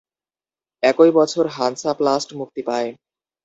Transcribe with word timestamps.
একই 0.83 1.11
বছর 1.11 1.45
হানসাপ্লাস্ট 1.57 2.29
মুক্তি 2.35 2.61
পায়। 2.67 2.89